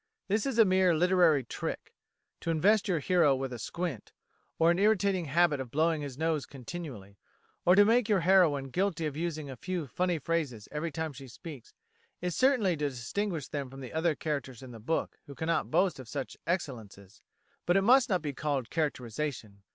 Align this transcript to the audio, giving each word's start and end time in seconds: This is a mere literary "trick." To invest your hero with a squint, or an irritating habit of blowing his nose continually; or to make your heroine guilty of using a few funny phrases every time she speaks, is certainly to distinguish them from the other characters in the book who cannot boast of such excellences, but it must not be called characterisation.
This 0.27 0.47
is 0.47 0.57
a 0.57 0.65
mere 0.65 0.95
literary 0.95 1.43
"trick." 1.43 1.93
To 2.39 2.49
invest 2.49 2.87
your 2.87 2.97
hero 2.97 3.35
with 3.35 3.53
a 3.53 3.59
squint, 3.59 4.11
or 4.57 4.71
an 4.71 4.79
irritating 4.79 5.25
habit 5.25 5.59
of 5.59 5.69
blowing 5.69 6.01
his 6.01 6.17
nose 6.17 6.47
continually; 6.47 7.19
or 7.67 7.75
to 7.75 7.85
make 7.85 8.09
your 8.09 8.21
heroine 8.21 8.71
guilty 8.71 9.05
of 9.05 9.15
using 9.15 9.47
a 9.47 9.55
few 9.55 9.85
funny 9.85 10.17
phrases 10.17 10.67
every 10.71 10.91
time 10.91 11.13
she 11.13 11.27
speaks, 11.27 11.75
is 12.19 12.35
certainly 12.35 12.75
to 12.77 12.89
distinguish 12.89 13.47
them 13.47 13.69
from 13.69 13.79
the 13.81 13.93
other 13.93 14.15
characters 14.15 14.63
in 14.63 14.71
the 14.71 14.79
book 14.79 15.19
who 15.27 15.35
cannot 15.35 15.69
boast 15.69 15.99
of 15.99 16.09
such 16.09 16.35
excellences, 16.47 17.21
but 17.67 17.77
it 17.77 17.83
must 17.83 18.09
not 18.09 18.23
be 18.23 18.33
called 18.33 18.71
characterisation. 18.71 19.61